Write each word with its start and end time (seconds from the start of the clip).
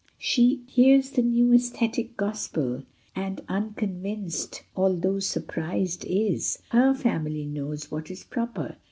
She 0.17 0.63
hears 0.65 1.11
the 1.11 1.21
new 1.21 1.53
aesthetic 1.53 2.17
Gospel, 2.17 2.81
And 3.15 3.39
unconvinced 3.47 4.63
although 4.75 5.19
surprised 5.19 6.05
is; 6.05 6.57
Her 6.71 6.95
family 6.95 7.45
knows 7.45 7.91
what 7.91 8.09
is 8.09 8.23
proper. 8.23 8.77